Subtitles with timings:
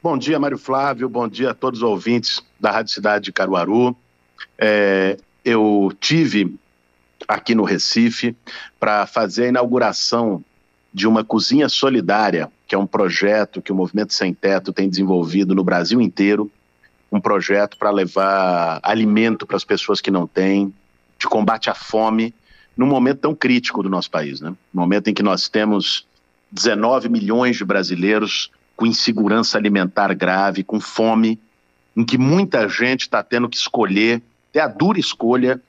[0.00, 1.08] Bom dia, Mário Flávio.
[1.08, 3.96] Bom dia a todos os ouvintes da Rádio Cidade de Caruaru.
[4.56, 6.54] É, eu tive
[7.26, 8.36] aqui no Recife
[8.78, 10.44] para fazer a inauguração
[10.94, 15.52] de uma cozinha solidária, que é um projeto que o Movimento Sem Teto tem desenvolvido
[15.52, 16.48] no Brasil inteiro,
[17.10, 20.72] um projeto para levar alimento para as pessoas que não têm,
[21.18, 22.32] de combate à fome,
[22.76, 24.54] num momento tão crítico do nosso país, né?
[24.72, 26.06] momento em que nós temos
[26.52, 31.36] 19 milhões de brasileiros com insegurança alimentar grave, com fome,
[31.96, 35.60] em que muita gente está tendo que escolher, ter a dura escolha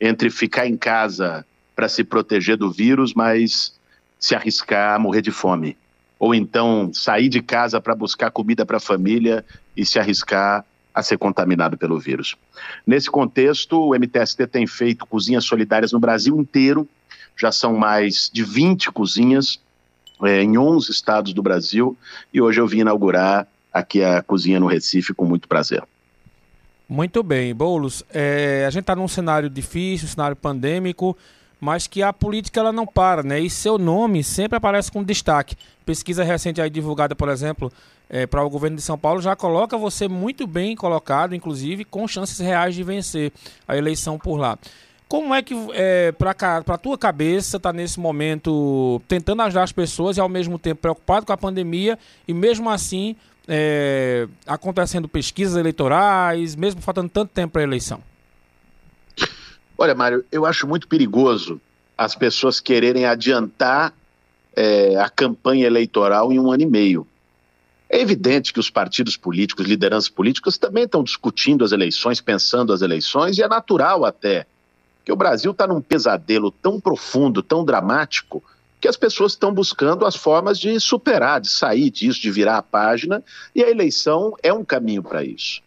[0.00, 3.72] entre ficar em casa para se proteger do vírus, mas
[4.18, 5.76] se arriscar a morrer de fome.
[6.18, 9.44] Ou então sair de casa para buscar comida para a família
[9.76, 12.34] e se arriscar a ser contaminado pelo vírus.
[12.84, 16.88] Nesse contexto, o MTST tem feito cozinhas solidárias no Brasil inteiro,
[17.36, 19.60] já são mais de 20 cozinhas
[20.22, 21.96] é, em 11 estados do Brasil
[22.32, 25.82] e hoje eu vim inaugurar aqui a cozinha no Recife com muito prazer.
[26.88, 28.04] Muito bem, Boulos.
[28.12, 31.16] É, a gente está num cenário difícil, um cenário pandêmico,
[31.60, 33.40] mas que a política ela não para, né?
[33.40, 35.56] E seu nome sempre aparece com destaque.
[35.84, 37.72] Pesquisa recente aí divulgada, por exemplo,
[38.08, 42.06] é, para o governo de São Paulo já coloca você muito bem colocado, inclusive com
[42.06, 43.32] chances reais de vencer
[43.66, 44.56] a eleição por lá.
[45.08, 46.34] Como é que, é, para
[46.66, 51.24] a tua cabeça, está nesse momento tentando ajudar as pessoas e ao mesmo tempo preocupado
[51.24, 53.14] com a pandemia e mesmo assim
[53.46, 58.02] é, acontecendo pesquisas eleitorais, mesmo faltando tanto tempo para a eleição?
[59.78, 61.60] Olha, Mário, eu acho muito perigoso
[61.96, 63.94] as pessoas quererem adiantar
[64.54, 67.06] é, a campanha eleitoral em um ano e meio.
[67.88, 72.82] É evidente que os partidos políticos, lideranças políticas, também estão discutindo as eleições, pensando as
[72.82, 74.46] eleições, e é natural até
[75.06, 78.42] que o Brasil está num pesadelo tão profundo, tão dramático,
[78.80, 82.62] que as pessoas estão buscando as formas de superar, de sair disso, de virar a
[82.62, 83.22] página,
[83.54, 85.62] e a eleição é um caminho para isso.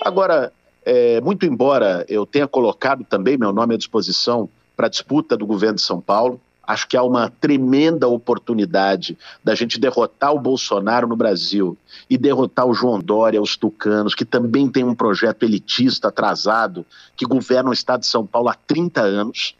[0.00, 0.52] Agora,
[0.84, 5.44] é, muito embora eu tenha colocado também meu nome à disposição para a disputa do
[5.44, 11.08] governo de São Paulo, Acho que há uma tremenda oportunidade da gente derrotar o Bolsonaro
[11.08, 11.78] no Brasil
[12.10, 16.84] e derrotar o João Dória, os tucanos, que também tem um projeto elitista atrasado,
[17.16, 19.56] que governa o estado de São Paulo há 30 anos.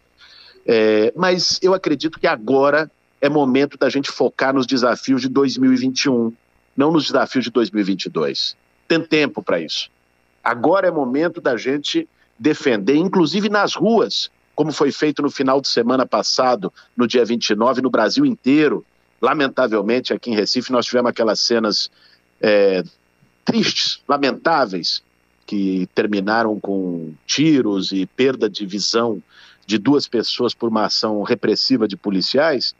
[0.66, 2.90] É, mas eu acredito que agora
[3.22, 6.30] é momento da gente focar nos desafios de 2021,
[6.76, 8.54] não nos desafios de 2022.
[8.86, 9.88] Tem tempo para isso.
[10.44, 12.06] Agora é momento da gente
[12.38, 17.80] defender, inclusive nas ruas, como foi feito no final de semana passado, no dia 29,
[17.80, 18.84] no Brasil inteiro.
[19.22, 21.88] Lamentavelmente, aqui em Recife, nós tivemos aquelas cenas
[22.40, 22.82] é,
[23.44, 25.00] tristes, lamentáveis,
[25.46, 29.22] que terminaram com tiros e perda de visão
[29.64, 32.74] de duas pessoas por uma ação repressiva de policiais.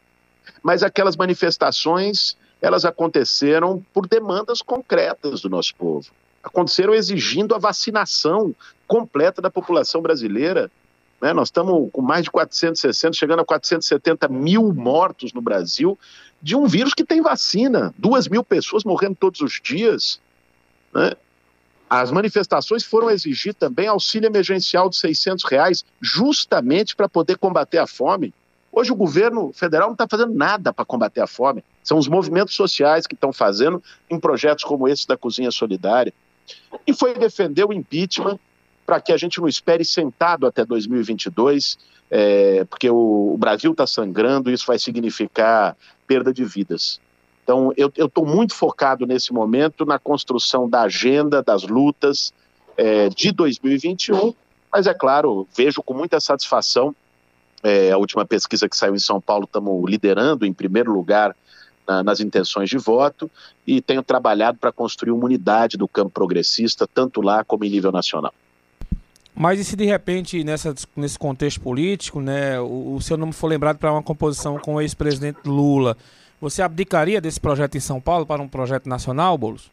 [0.61, 6.09] Mas aquelas manifestações, elas aconteceram por demandas concretas do nosso povo.
[6.43, 8.53] Aconteceram exigindo a vacinação
[8.85, 10.69] completa da população brasileira
[11.21, 11.33] né?
[11.33, 15.97] Nós estamos com mais de 460, chegando a 470 mil mortos no Brasil,
[16.41, 17.93] de um vírus que tem vacina.
[17.97, 20.19] Duas mil pessoas morrendo todos os dias.
[20.93, 21.11] Né?
[21.89, 27.87] As manifestações foram exigir também auxílio emergencial de 600 reais, justamente para poder combater a
[27.87, 28.33] fome.
[28.71, 31.63] Hoje o governo federal não está fazendo nada para combater a fome.
[31.83, 36.13] São os movimentos sociais que estão fazendo em projetos como esse da Cozinha Solidária.
[36.85, 38.39] E foi defender o impeachment
[38.89, 41.77] para que a gente não espere sentado até 2022,
[42.09, 45.77] é, porque o, o Brasil está sangrando, isso vai significar
[46.07, 46.99] perda de vidas.
[47.43, 52.33] Então, eu estou muito focado nesse momento na construção da agenda, das lutas
[52.75, 54.33] é, de 2021,
[54.73, 56.95] mas é claro, vejo com muita satisfação
[57.61, 61.35] é, a última pesquisa que saiu em São Paulo, estamos liderando em primeiro lugar
[61.87, 63.29] na, nas intenções de voto
[63.67, 67.91] e tenho trabalhado para construir uma unidade do campo progressista, tanto lá como em nível
[67.91, 68.33] nacional.
[69.39, 73.47] Mas e se de repente, nessa, nesse contexto político, né, o, o seu nome for
[73.47, 75.95] lembrado para uma composição com o ex-presidente Lula,
[76.41, 79.71] você abdicaria desse projeto em São Paulo para um projeto nacional, Boulos?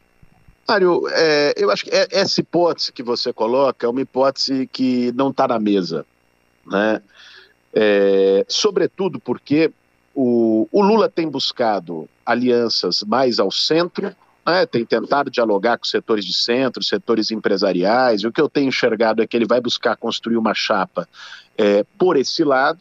[0.68, 5.10] Mário, é, eu acho que é, essa hipótese que você coloca é uma hipótese que
[5.16, 6.06] não está na mesa.
[6.64, 7.02] Né?
[7.74, 9.72] É, sobretudo porque
[10.14, 14.14] o, o Lula tem buscado alianças mais ao centro
[14.46, 18.24] né, tem tentado dialogar com setores de centro, setores empresariais.
[18.24, 21.08] O que eu tenho enxergado é que ele vai buscar construir uma chapa
[21.58, 22.80] é, por esse lado,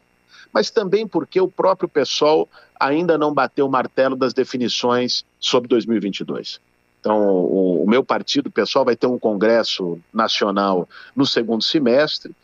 [0.54, 2.48] mas também porque o próprio pessoal
[2.80, 6.60] ainda não bateu o martelo das definições sobre 2022.
[7.00, 12.36] Então, o, o meu partido, pessoal, vai ter um congresso nacional no segundo semestre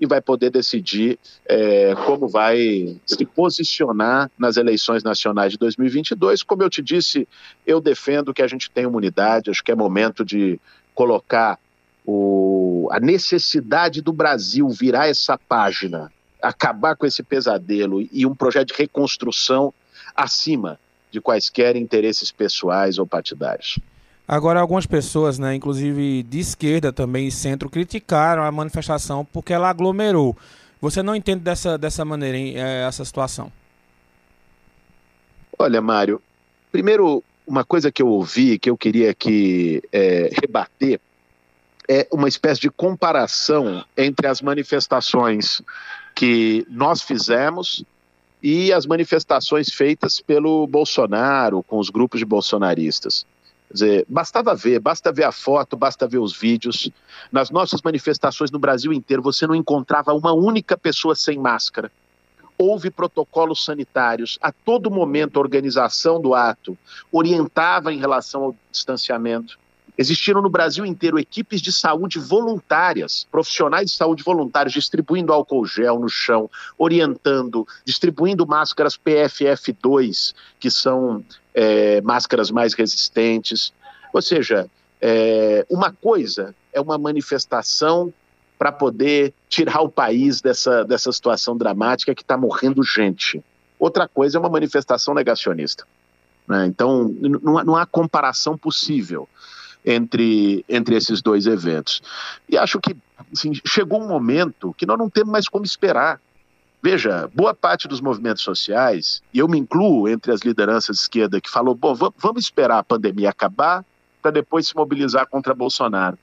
[0.00, 6.42] e vai poder decidir é, como vai se posicionar nas eleições nacionais de 2022.
[6.42, 7.28] Como eu te disse,
[7.66, 10.58] eu defendo que a gente tenha unidade, acho que é momento de
[10.94, 11.58] colocar
[12.06, 16.10] o, a necessidade do Brasil virar essa página,
[16.40, 19.72] acabar com esse pesadelo e um projeto de reconstrução
[20.16, 20.80] acima
[21.10, 23.78] de quaisquer interesses pessoais ou partidários.
[24.32, 29.68] Agora, algumas pessoas, né, inclusive de esquerda também e centro, criticaram a manifestação porque ela
[29.68, 30.36] aglomerou.
[30.80, 33.50] Você não entende dessa, dessa maneira hein, é, essa situação?
[35.58, 36.22] Olha, Mário,
[36.70, 41.00] primeiro, uma coisa que eu ouvi, que eu queria que é, rebater,
[41.88, 45.60] é uma espécie de comparação entre as manifestações
[46.14, 47.84] que nós fizemos
[48.40, 53.26] e as manifestações feitas pelo Bolsonaro, com os grupos de bolsonaristas.
[53.72, 56.90] Dizer, bastava ver, basta ver a foto, basta ver os vídeos.
[57.30, 61.90] Nas nossas manifestações no Brasil inteiro, você não encontrava uma única pessoa sem máscara.
[62.58, 64.38] Houve protocolos sanitários.
[64.42, 66.76] A todo momento, a organização do ato
[67.12, 69.58] orientava em relação ao distanciamento.
[70.00, 75.98] Existiram no Brasil inteiro equipes de saúde voluntárias, profissionais de saúde voluntários, distribuindo álcool gel
[75.98, 83.74] no chão, orientando, distribuindo máscaras PFF2, que são é, máscaras mais resistentes.
[84.10, 84.70] Ou seja,
[85.02, 88.10] é, uma coisa é uma manifestação
[88.58, 93.44] para poder tirar o país dessa, dessa situação dramática que está morrendo gente.
[93.78, 95.86] Outra coisa é uma manifestação negacionista.
[96.48, 96.64] Né?
[96.68, 99.28] Então, não, não há comparação possível
[99.84, 102.02] entre, entre esses dois eventos.
[102.48, 102.96] E acho que
[103.32, 106.20] assim, chegou um momento que nós não temos mais como esperar.
[106.82, 111.40] Veja, boa parte dos movimentos sociais, e eu me incluo entre as lideranças de esquerda
[111.40, 113.84] que falou, bom, vamos esperar a pandemia acabar
[114.22, 116.18] para depois se mobilizar contra Bolsonaro.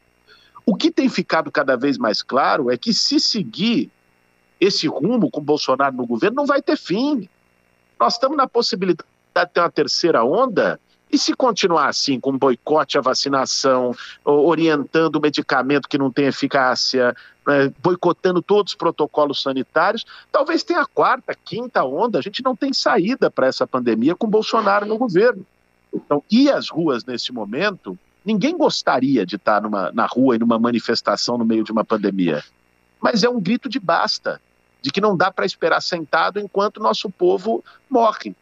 [0.65, 3.92] O que tem ficado cada vez mais claro é que se seguir
[4.60, 7.30] esse rumo com Bolsonaro no governo, não vai ter fim.
[8.00, 10.80] Nós estamos na possibilidade de ter uma terceira onda
[11.12, 13.95] e se continuar assim, com boicote à vacinação,
[14.25, 17.15] orientando medicamento que não tem eficácia,
[17.45, 22.19] né, boicotando todos os protocolos sanitários, talvez tenha a quarta, quinta onda.
[22.19, 25.45] A gente não tem saída para essa pandemia com Bolsonaro no governo.
[25.94, 30.60] Então, ir às ruas nesse momento, ninguém gostaria de estar numa, na rua e numa
[30.60, 32.44] manifestação no meio de uma pandemia.
[33.01, 34.42] Mas é um grito de basta,
[34.81, 38.36] de que não dá para esperar sentado enquanto nosso povo morre.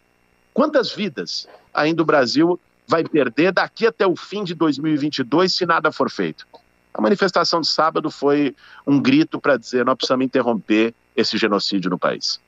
[0.56, 2.58] Quantas vidas ainda o Brasil
[2.88, 6.48] vai perder daqui até o fim de 2022 se nada for feito?
[6.94, 8.56] A manifestação de sábado foi
[8.88, 12.40] um grito para dizer nós precisamos interromper esse genocídio no país.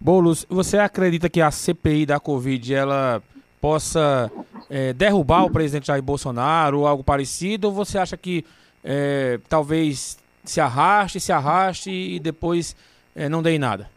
[0.00, 3.22] Boulos, você acredita que a CPI da Covid ela
[3.60, 4.28] possa
[4.68, 7.68] é, derrubar o presidente Jair Bolsonaro ou algo parecido?
[7.68, 8.44] Ou você acha que
[8.82, 12.74] é, talvez se arraste, se arraste e depois
[13.14, 13.88] é, não dê em nada?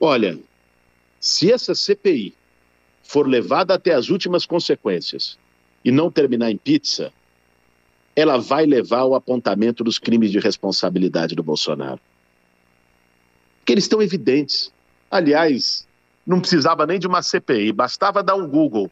[0.00, 0.38] Olha,
[1.26, 2.32] se essa CPI
[3.02, 5.36] for levada até as últimas consequências
[5.84, 7.12] e não terminar em pizza,
[8.14, 12.00] ela vai levar ao apontamento dos crimes de responsabilidade do Bolsonaro.
[13.58, 14.72] Porque eles estão evidentes.
[15.10, 15.86] Aliás,
[16.24, 18.88] não precisava nem de uma CPI, bastava dar um Google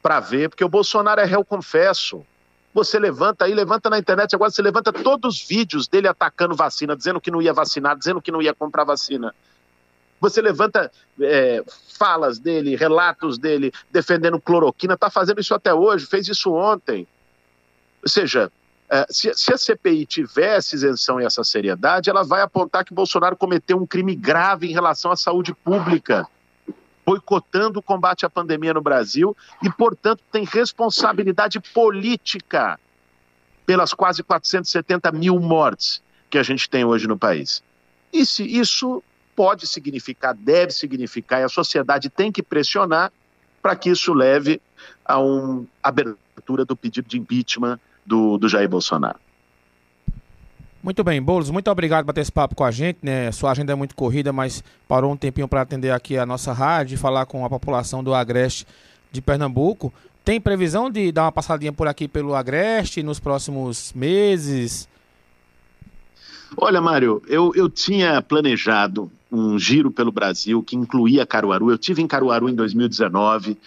[0.00, 2.24] para ver, porque o Bolsonaro é réu confesso.
[2.72, 6.96] Você levanta aí, levanta na internet, agora você levanta todos os vídeos dele atacando vacina,
[6.96, 9.34] dizendo que não ia vacinar, dizendo que não ia comprar vacina.
[10.20, 11.62] Você levanta é,
[11.96, 17.06] falas dele, relatos dele defendendo cloroquina, está fazendo isso até hoje, fez isso ontem.
[18.02, 18.50] Ou seja,
[18.90, 23.36] é, se, se, a CPI tivesse isenção e essa seriedade, ela vai apontar que Bolsonaro
[23.36, 26.26] cometeu um crime grave em relação à saúde pública,
[27.04, 32.78] boicotando o combate à pandemia no Brasil e, portanto, tem responsabilidade política
[33.66, 37.62] pelas quase 470 mil mortes que a gente tem hoje no país.
[38.10, 39.02] E se isso
[39.38, 43.12] pode significar, deve significar, e a sociedade tem que pressionar
[43.62, 44.60] para que isso leve
[45.04, 49.20] a uma abertura do pedido de impeachment do, do Jair Bolsonaro.
[50.82, 53.30] Muito bem, Boulos, muito obrigado por ter esse papo com a gente, né?
[53.30, 56.96] Sua agenda é muito corrida, mas parou um tempinho para atender aqui a nossa rádio
[56.96, 58.66] e falar com a população do Agreste
[59.12, 59.94] de Pernambuco.
[60.24, 64.88] Tem previsão de dar uma passadinha por aqui pelo Agreste nos próximos meses?
[66.56, 71.70] Olha, Mário, eu, eu tinha planejado um giro pelo Brasil que incluía Caruaru.
[71.70, 73.58] Eu tive em Caruaru em 2019,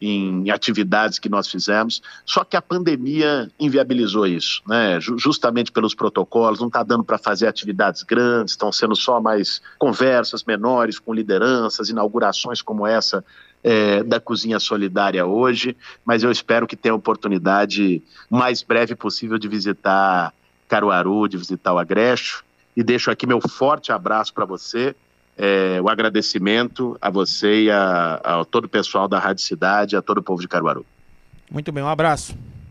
[0.00, 4.98] em atividades que nós fizemos, só que a pandemia inviabilizou isso, né?
[5.00, 10.44] justamente pelos protocolos, não está dando para fazer atividades grandes, estão sendo só mais conversas
[10.44, 13.24] menores com lideranças, inaugurações como essa
[13.62, 15.74] é, da Cozinha Solidária hoje,
[16.04, 20.34] mas eu espero que tenha a oportunidade mais breve possível de visitar
[20.68, 22.43] Caruaru, de visitar o Agreste.
[22.76, 24.94] E deixo aqui meu forte abraço para você,
[25.36, 30.02] é, o agradecimento a você e a, a todo o pessoal da Rádio Cidade, a
[30.02, 30.84] todo o povo de Caruaru.
[31.50, 32.36] Muito bem, um abraço.